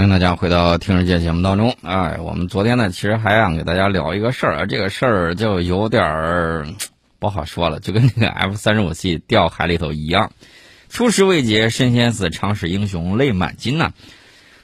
[0.00, 1.76] 欢迎大家回到《听世界》节目当中。
[1.82, 6.66] 哎，我们昨天呢，其实还想给大家聊一个事儿，这个事儿就有点儿
[7.18, 10.32] 不好说了，就跟那个 F 三十五 C 掉海里头一样，
[10.88, 13.92] 初时未捷身先死，常使英雄泪满襟呐。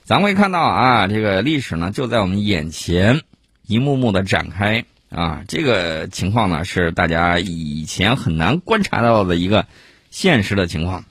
[0.04, 3.20] 咱会看到啊，这个历史呢就在我们眼前
[3.66, 9.66] 一幕幕的展开啊，这个情况呢是大家以前很难观察到的一个
[10.08, 11.04] 现实的情况。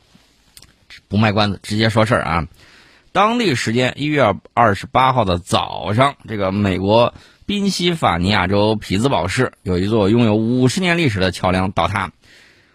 [1.08, 2.48] 不卖关子，直接说事儿啊。
[3.16, 7.14] 当地时间一月二十八号的早上，这个美国
[7.46, 12.12] 宾夕法尼亚州匹兹堡市有一座拥有五十年历史的桥梁倒塌。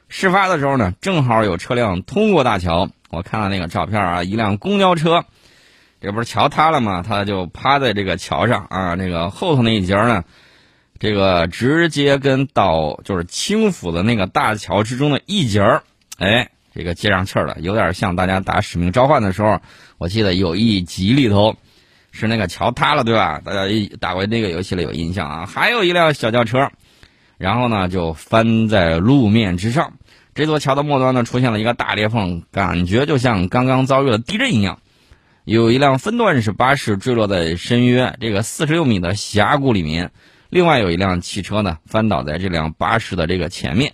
[0.08, 2.88] 事发的时候呢，正好有车辆通过大桥。
[3.10, 5.26] 我看到那个照片啊，一辆公交车，
[6.00, 7.02] 这不是桥塌了吗？
[7.06, 10.24] 他就趴在这个桥上啊，那个后头那一节呢，
[10.98, 15.82] 这个直接跟倒就是轻抚的那个大桥之中的一节儿，
[16.16, 16.50] 哎。
[16.72, 19.60] 这个接上气儿了，有点像大家打使命召唤的时候，
[20.00, 21.56] 我记得有一集里头
[22.10, 23.42] 是那个桥塌了，对吧？
[23.44, 25.44] 大家一打过那个游戏了有印象啊。
[25.44, 26.70] 还有一辆小轿车，
[27.36, 29.92] 然后呢就翻在路面之上。
[30.34, 34.78] 这座桥的末端呢出现了一个大裂缝，感觉就像刚刚遭遇了地震一样。
[35.44, 40.12] 有一辆分段式巴士坠落在深约这个四十六米的峡谷里面，
[40.48, 43.92] 另外有一辆汽车呢翻倒在这辆巴士的这个前面。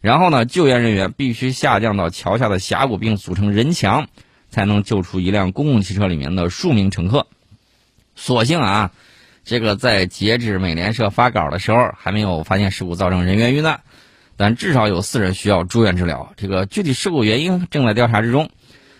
[0.00, 4.08] 然后呢，救援人员必须下降到桥下的峡谷，并组成人墙，
[4.50, 7.26] 才能救出一辆公共汽车里面的数名乘客。
[8.14, 8.92] 所幸啊，
[9.44, 13.80] 这个在截止美联社发稿的时候，还没有发现事故造成人员遇难，
[14.36, 16.32] 但至少有四人需要住院治疗。
[16.36, 18.50] 这个具体事故原因正在调查之中。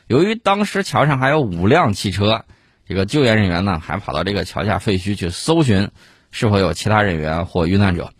[0.07, 2.45] 由于当时桥上还有五辆汽车，
[2.87, 5.91] 这个救援人员呢还跑到这个桥下废墟去搜寻，
[6.31, 8.13] 是否有其他人员或遇难者。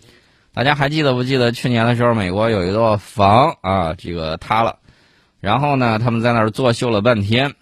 [0.53, 4.79] 大家还记得不记得去年的时候，美国有一座房啊，这个塌了，
[5.47, 7.55] 然后呢，他们在那儿作秀了半天，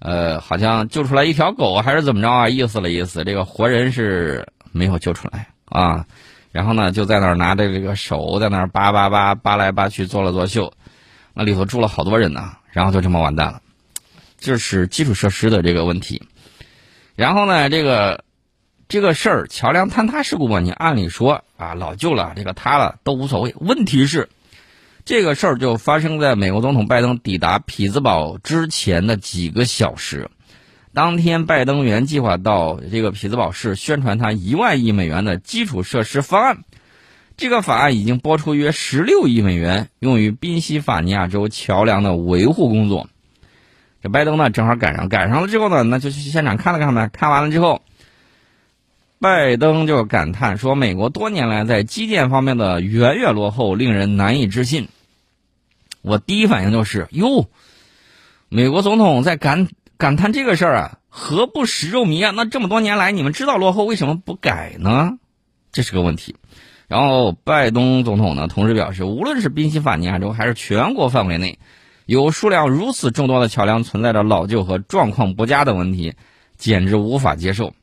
[0.00, 2.48] 呃，好像救出来一条狗还是怎么着啊？
[2.48, 6.06] 意思了意思，这个活人是没有救出来啊，
[6.50, 10.72] 然后呢，就在那儿拿着这个手在那儿扒扒扒扒来扒去做了作秀，
[11.32, 13.62] 那里头住了好多人呢，然后就这么完蛋了，
[14.36, 16.20] 这是基础设施的这个问题，
[17.14, 18.24] 然后呢，这个。
[18.88, 23.54] 这个事儿，桥梁坍塌事故吧，你按理说啊，老旧了，这个塌了都无所谓。
[23.60, 24.28] 问题是，
[25.04, 30.30] 这个事儿就发生在美国总统拜登抵达匹兹堡之前的几个小时。
[30.92, 36.58] 当天，拜登原计划到这个匹兹堡市宣传他一万亿美元的基础设施方案。
[37.36, 43.08] 这个法案已经拨出约十六亿美元，用于宾夕法尼亚州桥梁的维护工作。
[44.02, 47.08] 这拜登呢，正好赶上，赶上了之后呢，那就去现场看了看呗。
[47.12, 47.82] 看完了之后。
[49.20, 54.88] 拜登就感叹说：“美国多年来在基建方面的远远落后，令人难以置信。”
[56.00, 57.50] 我第一反应就是：“哟，
[58.48, 62.32] 美国总统在感感叹这个事儿啊，何不食肉糜啊？
[62.34, 65.18] 那这么多年来，你们知道落后，为什么不改呢？
[65.70, 66.34] 这是个问题。”
[66.88, 71.58] 然后拜登总统呢，同时表示，无论是宾夕法尼亚州还是全国范围内，
[72.06, 76.14] 有数量如此众多的桥梁存在着老旧和状况不佳的问题，
[76.56, 77.74] 简直无法接受。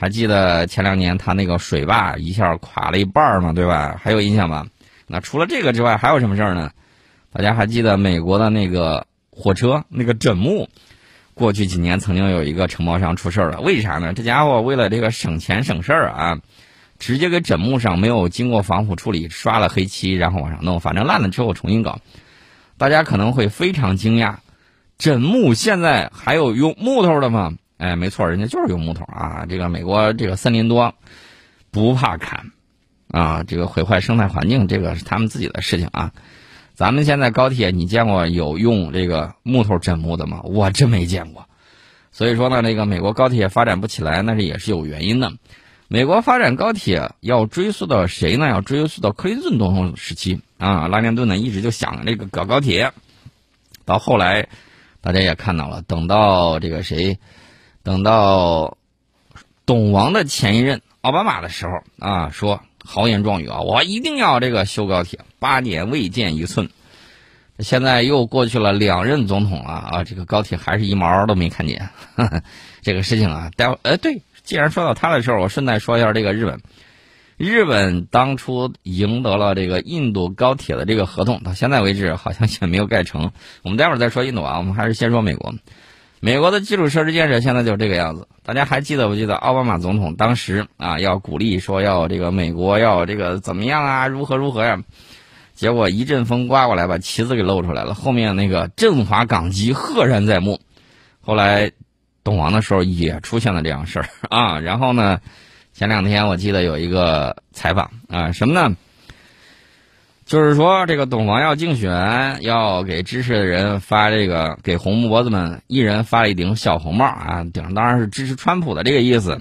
[0.00, 3.52] 还记得前两年他那个水坝一下垮了一半嘛？
[3.52, 4.00] 对吧？
[4.02, 4.66] 还有印象吗？
[5.06, 6.70] 那除了这个之外，还有什么事儿呢？
[7.34, 10.70] 大家还记得美国的那个火车那个枕木，
[11.34, 13.60] 过去几年曾经有一个承包商出事儿了。
[13.60, 14.14] 为啥呢？
[14.14, 16.40] 这家伙为了这个省钱省事儿啊，
[16.98, 21.98] 直接给枕木上没有经过防腐处理，刷了黑漆，然后往上弄，反正烂了之后重新搞。
[22.78, 24.36] 大家可能会非常惊讶，
[24.96, 27.52] 枕木现在还有用木头的吗？
[27.80, 29.46] 哎，没错，人家就是用木头啊。
[29.48, 30.94] 这个美国这个森林多，
[31.70, 32.50] 不怕砍，
[33.08, 36.12] 啊，这个毁坏生态环境，这个是他们自己的事情啊。
[36.74, 40.42] 咱们现在高铁，你见过有用这个木头枕木的吗？
[40.44, 41.46] 我真没见过。
[42.12, 45.32] 所以说呢，这个美国高铁发展不起来，那是也是有原因的。
[45.88, 48.46] 美国发展高铁要追溯到谁呢？
[48.46, 50.86] 要追溯到克林顿总统时期啊。
[50.86, 52.92] 拉年顿呢一直就想这个搞高铁，
[53.86, 54.48] 到后来
[55.00, 57.18] 大家也看到了，等到这个谁。
[57.82, 58.76] 等到
[59.66, 66.70] 董王的前一任奥巴马的时候啊，说豪言壮语啊，我一定要这个修高铁，八年未见一寸。
[67.58, 71.90] 现在又过去了两任总统了啊，这个高铁还是一毛都没看见。
[72.82, 76.60] 这个事情啊，待会儿呃，对，既然说到他的时候，我顺带说一下这个日本。
[77.36, 83.32] 日本当初赢得了这个印度高铁的这个合同，到现在为止好像也没有盖成。
[83.62, 85.54] 我们待会儿再说印度啊，我们还是先说美国。
[86.20, 94.78] 美国的基础设施建设现在就是这个样子，大家还记得不记得奥巴马总统当时啊要鼓励说要这个美国要这个怎么样啊如何如何呀？
[95.54, 100.60] 结果一阵风刮过来，把旗子给露出来了，后面那个振华港机赫然在目。
[101.20, 101.72] 后来
[102.24, 104.58] 懂王的时候也出现了这样事儿啊。
[104.60, 105.20] 然后呢，
[105.72, 108.74] 前两天我记得有一个采访啊，什么呢？
[110.30, 119.40] 就是说这个懂王要竞选，要给支持的人发这个，给红脖子们一人发了一顶小红帽啊，顶上当然是支持川普的这个意思。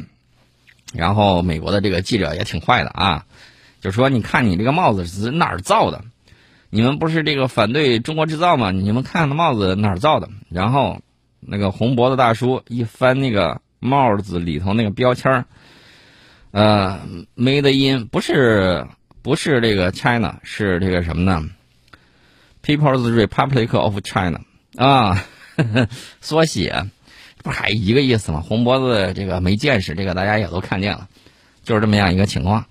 [0.92, 3.24] 然后美国的这个记者也挺坏的啊，
[3.82, 6.02] 就说你看你这个帽子是哪儿造的？
[6.72, 8.72] 你们不是这个反对中国制造吗？
[8.72, 10.28] 你们看那帽子哪儿造的？
[10.50, 11.02] 然后
[11.40, 15.46] 那个红脖子大叔一翻那个帽子里头那个标签儿，
[16.50, 17.00] 呃
[17.38, 18.88] ，Made in 不是。
[19.22, 21.44] 不是这个 China，是这个什么呢
[22.64, 24.42] ？People's Republic of China
[24.78, 25.26] 啊，
[26.22, 26.86] 缩写，
[27.44, 28.42] 不还一个意思吗？
[28.42, 31.10] 红脖子这个没见识，这个大家也都看见了，
[31.64, 32.66] 就是这么样一个情况。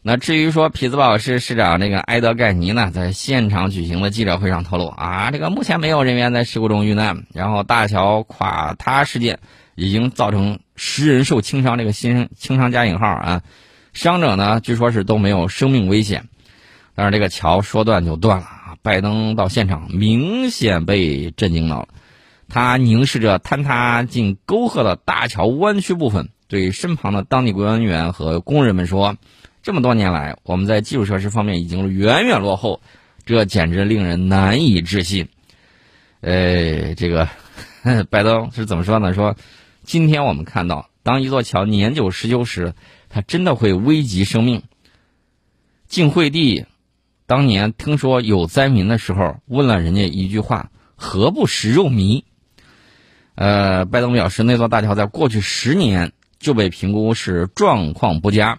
[0.00, 9.38] 那至于说匹兹堡市市长这个埃德盖尼呢，在现场举行的记者会上透露啊，这个目前没有人员在事故中遇难，然后大桥垮塌事件
[9.74, 13.42] 已经造成十人受轻伤，这个新轻伤加引号啊。
[13.94, 16.28] 伤者呢，据说是都没有生命危险，
[16.96, 18.76] 但是这个桥说断就断了啊！
[18.82, 21.88] 拜登到现场，明显被震惊到了。
[22.48, 29.16] 他凝视着坍塌进沟壑的大桥弯曲部分，对身旁的当地官员和工人们说
[29.62, 32.82] ：“这么多年来，我们在基础设施方面已经远远落后，
[33.24, 35.28] 这简直令人难以置信。”
[36.20, 37.28] 呃，这个
[38.10, 39.14] 拜登是怎么说呢？
[39.14, 39.36] 说
[39.84, 42.74] 今天我们看到，当一座桥年久失修时。
[43.14, 44.64] 他真的会危及生命。
[45.86, 46.66] 晋惠帝
[47.26, 52.24] 当年听说有灾民的时候，问了人家一句话：“何不食肉糜？”
[53.36, 58.58] 呃，拜登表示，那座大桥在过去十年就被评估是状况不佳。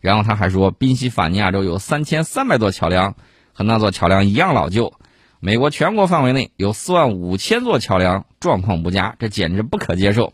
[0.00, 3.16] 然后他还说，宾夕法尼亚州有三千三百座桥梁
[3.52, 4.94] 和那座桥梁一样老旧。
[5.40, 10.32] 美国全国范围内有四万五千座桥梁状况不佳，这简直不可接受。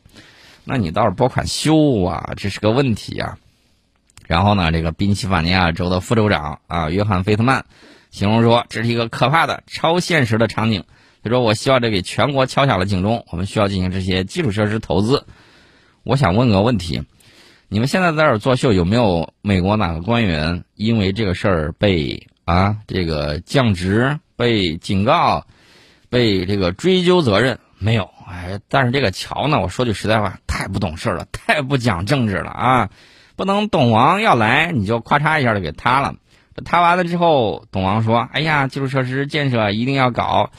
[0.64, 3.38] 那你倒是拨款修啊，这是个问题呀。
[4.32, 7.66] 然后呢，这个宾夕法尼亚州的副州长啊，约翰·费特曼
[8.10, 10.84] 形容说，这是一个可怕的、超现实的场景。
[11.22, 15.26] 他说：“我希望这给全国敲响了警钟，我们需要进行这些基础设施投资。”
[16.02, 17.02] 我想问个问题：
[17.68, 25.46] 你们现在在这儿作秀，有没有美国哪个官员因为这个事儿被啊这个降职、被警告、
[26.08, 27.58] 被这个追究责任？
[27.76, 28.08] 没有。
[28.26, 32.90] 哎，但是这个桥呢，我说句实在话，太不懂事了，太不讲政治了啊！
[33.36, 36.14] 不能，董王要来你就咔嚓一下就给塌了。
[36.64, 40.50] 塌完了之后，董王说：“哎呀，基础设施建设一定要搞。”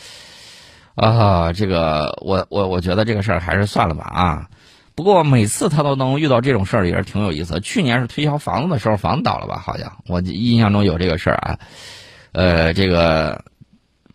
[0.95, 4.49] 啊，这个我我我觉得这个事儿还是算了吧啊。
[4.95, 7.59] 不过每次他都能遇到这种事儿，也是挺有意思。
[7.61, 9.57] 去年是推销房子的时候，房子倒了吧？
[9.57, 11.59] 好像我印象中有这个事儿啊。
[12.31, 13.43] 呃，这个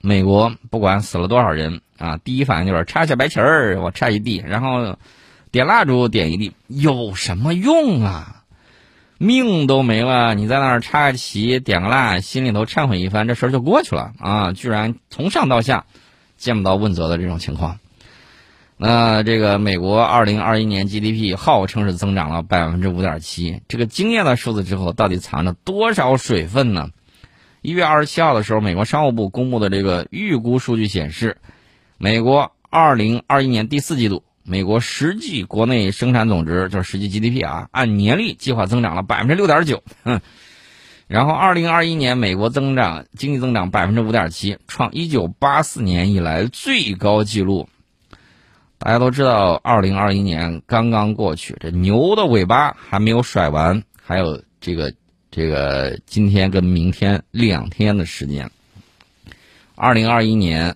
[0.00, 4.96] 美国不管死了多少人啊，第一反应就是插小白旗儿，我插一地，然后
[5.50, 8.37] 点蜡烛点一地，有什么用啊？
[9.18, 14.52] 命都没了，你在那儿插个旗、点个蜡，心里头忏悔一番，这事儿就过去了啊！
[14.52, 15.86] 居然从上到下
[16.36, 17.80] 见不到问责的这种情况。
[18.76, 26.90] 那这个美国二零二一年 GDP 号称是增长了百分之五点七，这个惊艳的数字之后，到底藏着多少水分呢？
[27.60, 31.38] 一月二十七号的时候，美国商务部公布的这个预估数据显示，
[31.96, 34.22] 美国二零二一年第四季度。
[34.48, 39.82] 美国实际国内生产总值就是实际 GDP 啊，按年率计划增长了百分之六点九，
[41.06, 47.68] 然后二零二一年美国增长经济增长百分之五点七，创一九八四年以来最高纪录。
[48.78, 54.94] 大家都知道，二零二一年刚刚过去，这牛的尾巴还没有甩完，还有这个
[55.30, 58.50] 这个今天跟明天两天的时间。
[59.74, 60.74] 二零二一年。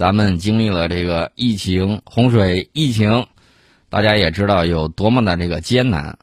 [0.00, 3.26] 咱们经历了这个疫情、洪水、疫情，
[3.90, 6.18] 大家也知道有多么的这个艰难。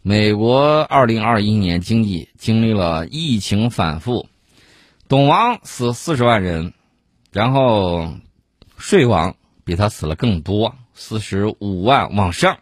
[0.00, 4.28] 美国二零二一年经济经历了疫情反复，
[5.08, 6.72] 董王死四十万人，
[7.32, 8.12] 然后
[8.78, 12.58] 税王比他死了更多，四十五万往上，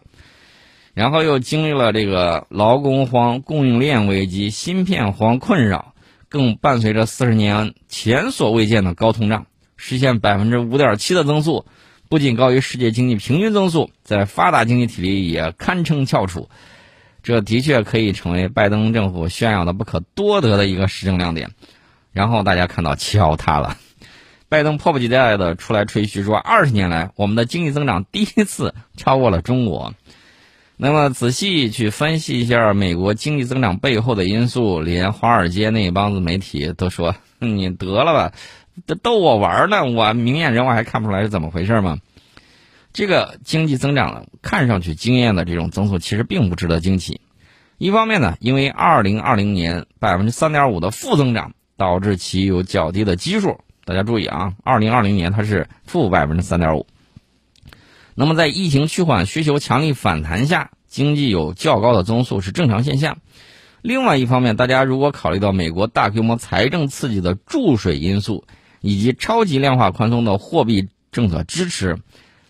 [0.95, 5.93] 然后又经历了这个劳工荒、供应链危机、芯片荒困扰，
[6.31, 9.45] 更伴随着四十年前所未见的高通胀。
[9.77, 11.67] 实现百分之五点七的增速，
[12.09, 16.49] 不仅高于世界经济平均增速，在发达经济体里也堪称翘楚。
[17.23, 21.51] 这的确可以成为拜登政府炫耀的不可多得的一个时政亮点。
[22.13, 23.79] 然后大家看到敲他了，
[24.49, 29.95] 拜登迫不及待的出来吹嘘说，二十年来我们的经济增长第一次超过了中国。
[30.77, 38.33] 那么仔细去分析一下美国经济增长背后的因素，连华尔街那帮子媒体都说：“你得了吧。”
[38.87, 41.99] 这逗我玩呢，我明眼人我还看不出来是怎么回事吗？
[42.93, 47.21] 这个经济增长看上去惊艳的这种增速，其实并不值得惊奇。
[47.79, 53.59] 一方面呢，因为二零二零年百分之三点五的负增长，导致其有较低的基数。
[53.85, 56.87] 大家注意啊，二零二零年它是负百分之三点五。
[58.15, 63.19] 那么在疫情趋缓、需求强力反弹下，经济有较高的增速是正常现象。
[63.83, 68.45] 另外一方面，大家如果考虑到美国大规模财政刺激的注水因素，
[68.87, 71.97] 以及超级量化宽松的货币政策支持，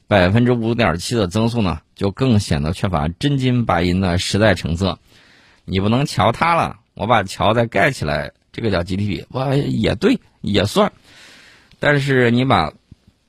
[0.09, 4.99] 百分之五点七的增速呢，就更显得缺乏真金白银的时代成色。
[5.65, 10.93] 你不能桥塌了，我把桥再盖起来，这个叫 GDP，我也对，也算。
[11.79, 12.73] 但是你把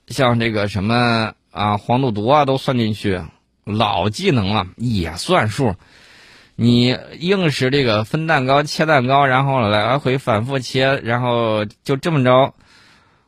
[0.07, 3.21] 像这个什么啊黄赌毒啊都算进去，
[3.65, 5.75] 老技能了也算数。
[6.55, 12.55] 你硬是这个分蛋糕、切蛋糕，然后来回反复切，然后就这么着。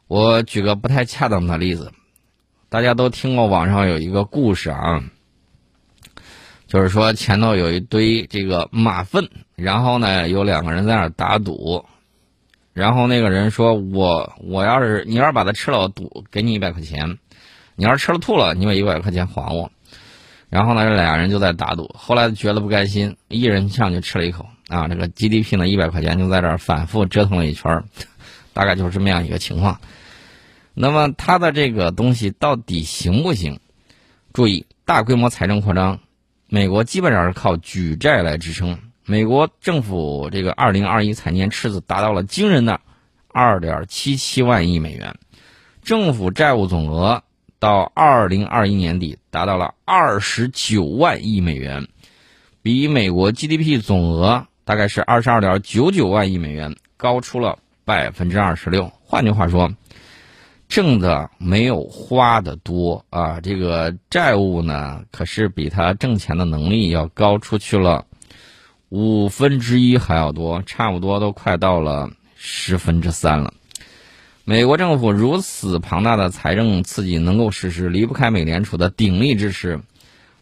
[0.08, 1.92] 我举个不太恰当的例子，
[2.70, 5.04] 大家都听过网上有一个故事啊。
[6.68, 11.86] 就是说，前头有一堆这个马粪，然后呢，有两个人在那儿打赌，
[12.74, 17.18] 然后那个人说：“我我要是你要是把它吃了，我赌给你一百块钱；
[17.76, 19.72] 你要是吃了吐了，你把一百块钱还我。”
[20.50, 27.84] 然后呢，这俩人就在打赌，后来觉得不甘心，一人上去吃了一口啊，这个 GDP 呢一百块钱就在这儿反复折腾了一圈，
[28.54, 29.80] 大概就是这么样一个情况。
[30.80, 33.60] 那么它的这个东西到底行不行？
[34.32, 36.00] 注意，大规模财政扩张。
[36.50, 38.78] 美国基本上是靠举债来支撑。
[39.04, 42.80] 美国政府这个二零二一财年赤字达到了惊人的
[43.28, 45.16] 二点七七万亿美元，
[45.82, 47.24] 政府债务总额
[47.58, 51.88] 到二零二一年底达到了二十九万亿美元，
[52.62, 58.92] 比美国 GDP 总额大概是二十二点九九万亿美元高出了百分之二十六。
[59.04, 59.74] 换句话说。
[60.68, 68.06] 挣的没有花的多啊，这个债务呢，可是比他挣钱的能力要高出去了
[68.90, 73.54] 五分之一还要多，差不多都快到了十分之三了。
[74.44, 79.82] 美国政府如此庞大的财政刺激能够实施，离不开美联储的鼎力支持。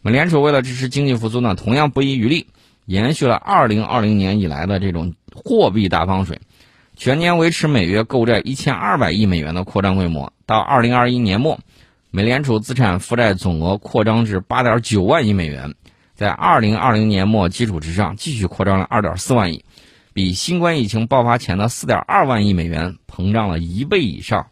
[0.02, 2.46] 美联储为了支持经济复苏呢，同样不遗余力，
[2.84, 6.40] 延续了二零二零年以来的这种货币大放水。
[6.96, 11.60] 全年维持每月购债一千二百亿美元的扩张规模，到二零二一年末，
[12.10, 15.74] 美联储资产负债总额扩张至八点九万亿美元，
[16.14, 19.62] 在二零二零年末基础之上继续扩张了二点四万亿，
[20.14, 24.46] 比新冠疫情爆发前的四点二万亿美元膨胀了一倍以上。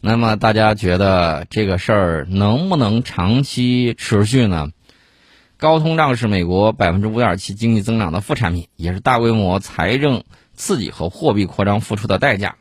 [0.00, 4.68] 那么大家觉得这个事儿能不能长期持续呢？
[5.56, 10.22] 高通胀是美国百分之五点七经济增长的副产品，也是大规模财政。
[10.60, 12.56] 刺激和货币扩张付出的代价，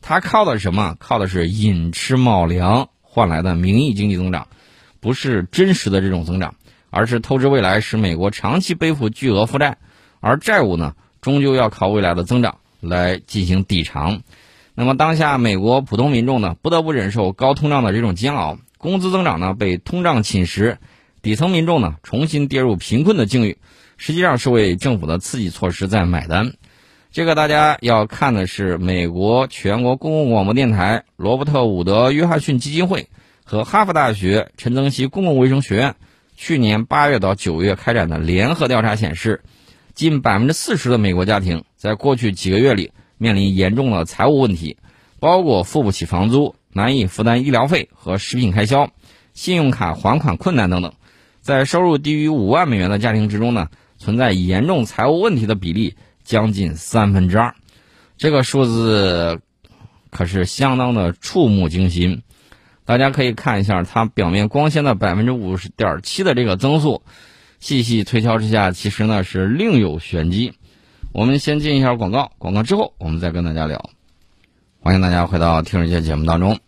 [0.00, 0.96] 它靠的是什么？
[0.98, 4.48] 靠的是寅吃卯粮换来的名义经济增长，
[5.00, 6.54] 不是真实的这种增长，
[6.88, 9.76] 而是透支未来，使美国长期背负巨额负债，
[10.20, 14.22] 而债务呢，终究要靠未来的增长来进行抵偿。
[14.74, 20.78] 那么当下美国普通民众呢，不得不忍受高通胀的这种煎熬，工资增长呢被通胀侵蚀，
[21.20, 23.58] 底层民众呢重新跌入贫困的境遇，
[23.98, 26.54] 实际上是为政府的刺激措施在买单。
[27.12, 33.08] 这个大家要看的是美国全国公共广播电台罗伯特·伍德·约翰逊基金会
[33.44, 35.94] 和哈佛大学陈增熙公共卫生学院
[36.38, 39.42] 去年八月到九月开展的联合调查显示，
[39.92, 44.78] 近百分之四十的美国家庭在过去几个月里面临严重的财务问题，
[45.20, 48.88] 包括付不起房租、难以负担医疗费和食品开销、
[49.34, 50.94] 信用卡还款困难等等。
[51.42, 55.94] 在收入低于五万美元的家庭之中呢，存在严重财务问题的比例。
[56.24, 57.54] 将近三分之二，
[58.16, 59.40] 这个数字
[60.10, 62.22] 可是相当的触目惊心。
[62.84, 67.02] 大家可以看一下它表面光鲜的百分之五十点七的这个增速，
[67.60, 70.54] 细细推敲之下，其实呢是另有玄机。
[71.12, 73.90] 我们先进一下广告，广告之后我们再跟大家聊。
[74.80, 76.58] 欢迎大家回到听世界节目当中。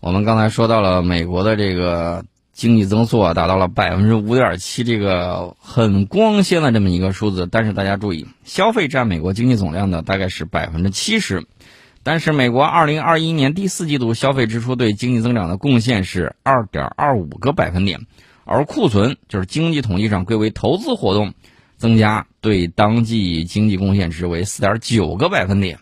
[0.00, 2.24] 我们刚才说到了美国的这个。
[2.58, 7.46] 经济增速啊达到了百分之五点七，这个很光鲜的这么一个数字。
[7.48, 11.46] 但是大家注意，消费占美国经济总量的大概是百分之七十，
[12.02, 18.00] 但是美国二零二一年第四季度消费支出对经济增长的贡献是二点二五个百分点，
[18.44, 21.34] 而库存就是经济统计上归为投资活动，
[21.76, 25.78] 增加对当季经济贡献值为四点九个百分点。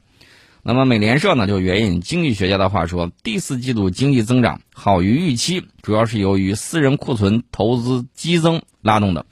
[0.69, 9.27] 那么美联社呢就援引经济学家的话说，第四季度经济增长好于预期，主要是由于私人库存投资激增拉动的，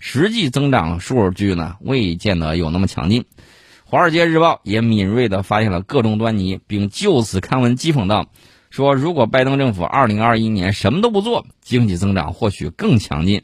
[0.00, 3.24] 实际增长数据呢未见得有那么强劲。
[3.84, 8.26] 华尔街日报也敏锐地发现了各种端倪，并就此刊文讥讽道：
[8.70, 13.42] 说如果拜登政府二零二一年什么都不做，经济增长或许更强劲。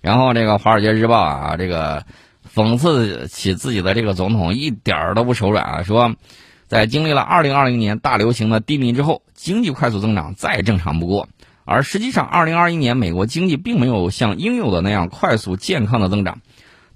[0.00, 2.06] 然后这个《华尔街日报》啊，这个
[2.54, 6.14] 讽刺起自己的这个总统一点儿都不手软啊，说
[6.66, 11.28] 在经历了二零二零年大流行的低迷之后，经济快速增长再正常不过。
[11.64, 16.40] 而实际上，二零二一年美国经济并没有像应有的那样快速健康的增长。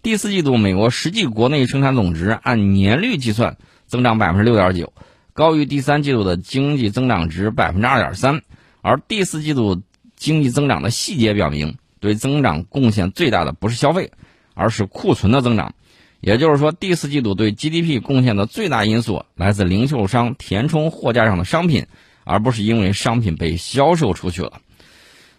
[0.02, 3.56] 第四季度美国实际国内生产总值按年率计算
[3.86, 4.92] 增长百分之六点九，
[5.32, 8.42] 高于第三季度的经济增长值百分之二点三。
[8.82, 9.82] 而第四季度
[10.16, 14.10] 经济增长的细节表明，对增长贡献最大的不是消费，
[14.54, 15.74] 而是库存的增长。
[16.20, 21.86] 也就是说，第四季度对 GDP 贡献的最大因素来自零售商填充货架上的商品，
[22.24, 24.60] 而不是因为商品被销售出去了。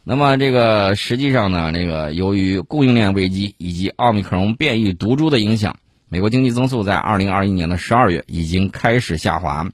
[0.03, 9.67] 那么，这个实际上呢，这个由于供应链危机以及奥密克戎变异毒株的影响，美国经济增速在二零二一年的十二月已经开始下滑。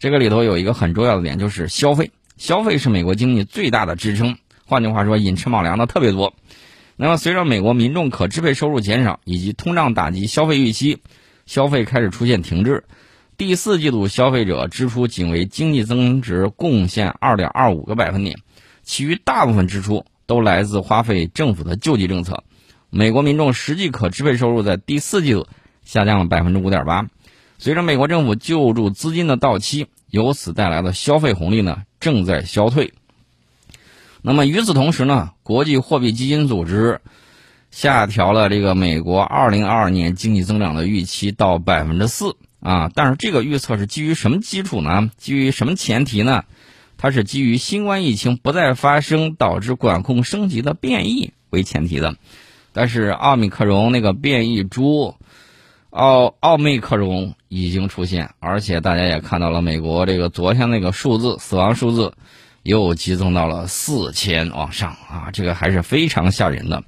[0.00, 2.10] 这个里头有一个很重要的点，就是消费。
[2.36, 4.36] 消费是美国经济最大的支撑。
[4.66, 6.34] 换句话说，寅吃卯粮的特别多。
[7.00, 10.98] 那么，随着美国民众可支配收入减少以及通胀打击消费预期，
[11.46, 12.82] 消费开始出现停滞。
[13.36, 18.36] 第四季度消费者支出仅为经济增值贡献二点二五个百分点。
[18.82, 22.42] 其余大部分支出都来自花费政府的救济政策。
[22.90, 25.46] 美国民众实际可支配收入在第四季度
[25.84, 27.06] 下降了百分之五点八。
[27.58, 32.92] 随着美国政府救助资金的到期，由此带来的消费红利呢正在消退。
[34.22, 37.00] 那么与此同时呢，国际货币基金组织
[37.70, 42.90] 下调了这个美国二零二二年经济增长的预期到百分之四啊。
[42.94, 45.10] 但是这个预测是基于什么基础呢？
[45.16, 46.44] 基于什么前提呢？
[47.00, 52.16] 它是基于新冠疫情不再发生导致管控升级的变异为前提的，
[52.72, 55.14] 但是奥密克戎那个变异株，
[55.90, 62.14] 奥奥密克戎已经出现，而且大家也看到了美国这个昨天那个数字死亡数字
[62.62, 66.84] 又激增到了四千往上啊，这个还是非常吓人的。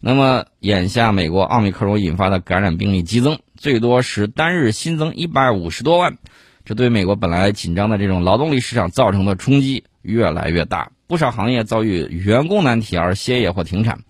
[0.00, 6.18] 那么眼下美国奥密克戎引发的感染病例激增，最多时单日新增一百五十多万。
[6.64, 14.00] 这对美国本来紧张的这种劳动力市场造成的冲击越来越大，不少行业遭遇员工难题而歇业或停产。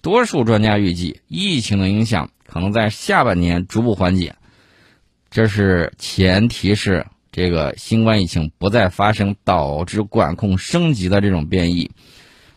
[0.00, 4.34] 多数专家预计，疫情的影响可能在下半年逐步缓解，
[5.30, 11.90] 这是前提是这个新冠疫情不再发生导致管控升级的这种变异。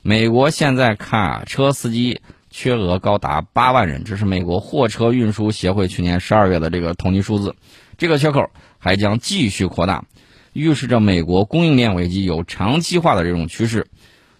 [0.03, 7.55] 美国现在卡车司机缺额高达八万人，这是美国货车运输协会去年十二月的这个统计数字，
[7.97, 8.51] 这个缺口。
[8.77, 10.05] 还将继续扩大，
[10.53, 13.87] 预示着美国供应链危机有长期化的这种趋势。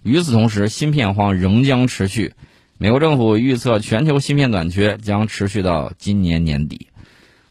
[0.04, 2.36] 与此同时，芯片荒仍将持续。
[2.78, 6.90] 美国政府预测全球芯片短缺将持续到今年年底。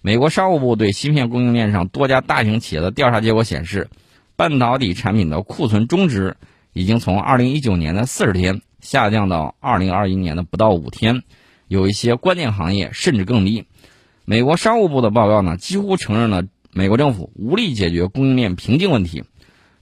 [0.06, 3.88] 美国商务部对芯片供应链上多家大型企业的调查结果显示，
[4.36, 6.36] 半导体产品的库存中值
[6.74, 11.22] 已经从2019年的40天下降到2021年的不到五天，
[11.68, 13.64] 有一些关键行业甚至更低。
[14.26, 16.44] 美国商务部的报告呢，几乎承认了。
[16.70, 19.24] 美国政府无力解决供应链瓶颈问题，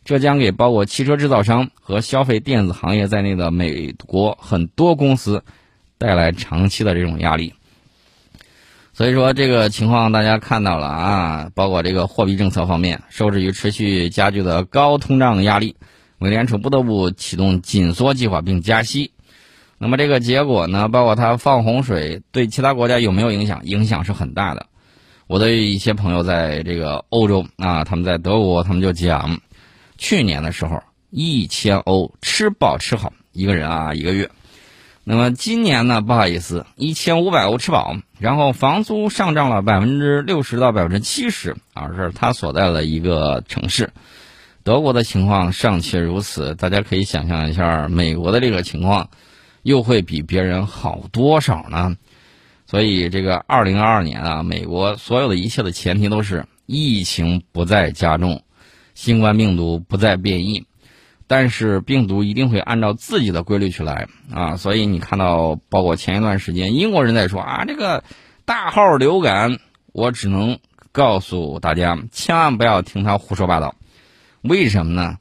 [0.05, 5.43] 这将给包括汽车制造商和消费电子行业在内的美国很多公司
[5.99, 7.55] 带来长期的这种压力。
[9.03, 15.75] 所以说，这个情况大家看到了啊，包括这个货币政策方面，受制于持续加剧的高通胀压力，
[16.19, 19.11] 美联储不得不启动紧缩计划并加息。
[19.77, 23.63] 那么这个结果呢，包括它放洪水对其他国家有没有影响？
[23.65, 24.67] 影响是很大的。
[25.27, 29.41] 我的一些朋友在这个欧洲啊，他们在德国，他们就讲，
[29.99, 34.31] 去年的时候一千欧吃饱吃好一个人啊一个月，
[35.05, 43.93] 那么今年呢不好意思一千五百欧吃饱，然后房租上涨了百分之六十到百分之七十啊，是他所在的一个城市。
[44.63, 49.11] 德国的情况尚且如此，大家可以想象一下，美国的这个情况
[49.63, 51.97] 又会比别人好多少呢？
[52.65, 58.45] 所以，这个二零二二年啊，美国所有的一切的前提都是疫情不再加重，
[58.95, 60.65] 新冠病毒不再变异，
[61.33, 64.59] 但是病毒一定会按照自己的规律去来啊。
[64.59, 68.05] 所以你看到，包括前一段时间英国人在说啊，这个
[68.45, 69.59] 大号流感，
[69.93, 70.59] 我只能
[70.93, 73.75] 告诉大家，千万不要听他胡说八道。
[74.43, 75.17] 为什么呢？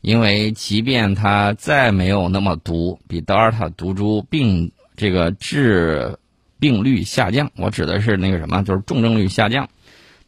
[0.00, 6.18] 因为即便它再没有那么毒，比德尔塔毒株病这个致。
[6.58, 9.68] 病率下降，我指的是那个什么，就是重症率下降，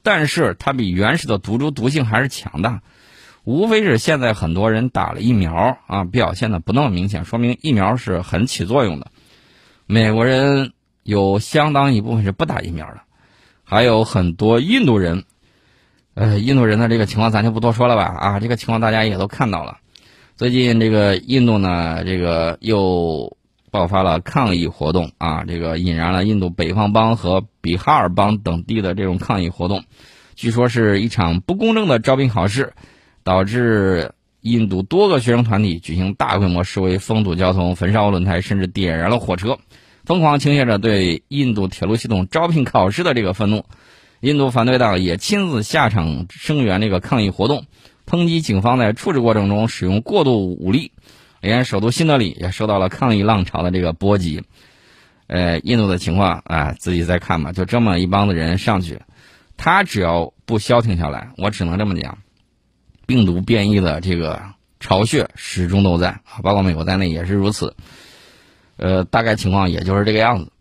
[0.02, 2.82] 但是它比原始的毒株毒性还是强的，
[3.48, 9.10] 无非是现在很多人打了疫苗啊，表现的不那么明显，说明疫苗是很起作用的。
[9.86, 13.00] 美国人有相当一部分是不打疫苗的，
[13.64, 15.24] 还有很多印度人，
[16.12, 19.78] 呃，印度人的这个情况咱就不多说了吧啊，这个情况大家也都看到了。
[20.36, 23.34] 最近这个印度呢，这个又
[23.70, 29.84] 爆发了抗议活动啊，这个引燃了印度北方邦和比哈尔邦等地的这种抗议活动。
[30.34, 32.74] 据说是一场不公正的招聘考试，
[33.28, 39.58] 导致印度多个学生团体举行大规模示威，封堵交通，焚烧轮胎，甚至点燃了火车，
[40.06, 43.66] 疯狂倾泻着对印度铁路系统招聘考试的这个愤怒。
[44.20, 47.66] 印度反对党也亲自下场声援这个抗议活动，
[48.06, 50.92] 抨击警方在处置过程中使用过度武力，
[51.42, 54.42] 连 首都新德里也受到了抗议浪潮的这个波及。
[55.26, 57.52] 呃，印度的情况啊，自己再看吧。
[57.52, 58.98] 就这么一帮子人上去，
[59.58, 62.16] 他只要不消停下来，我只能这么讲，
[63.08, 64.42] 病毒变异的这个
[64.80, 67.74] 巢穴始终都在，包括美国在内也是如此。
[68.76, 70.52] 呃，大概情况也就是这个样子。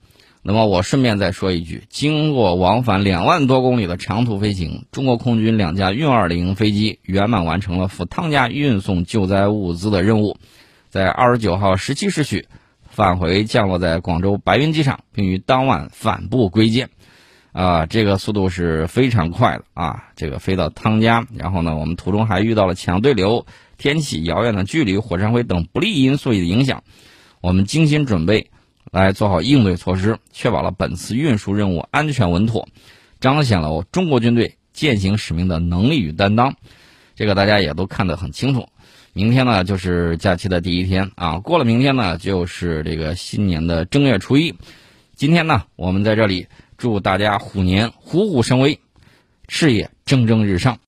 [0.43, 10.37] 那么我顺便再说一句，经过往返两万多公里的长途飞行，中国空军两架运二零飞机圆满完成了赴汤加运送救灾物资的任务，
[10.89, 12.47] 在二十九号十七时许
[12.89, 16.91] 返回降落在广州白云机场，并于当晚返部归建。
[17.57, 20.03] 啊，这个速度是非常快的啊！
[20.15, 23.47] 这个飞到汤加，然后呢，我们途中还遇到了强对流、
[23.79, 26.83] 天气、遥远的距离、火山灰等不利因素的影响，
[27.41, 28.51] 我们精心准备。
[28.89, 32.69] 来做好应对措施，确保了本次运输任务安全稳妥，
[33.19, 36.55] 彰显了我中国军队践行使命的能力与担当。
[37.13, 38.69] 这个大家也都看得很清楚。
[39.11, 44.55] 明天呢，就是假期的第一天啊，过了明天呢，就是这个新年的正月初一。
[45.15, 48.79] 今天呢，我们在这里祝大家虎年虎虎生威，
[49.47, 50.79] 事业蒸蒸日上。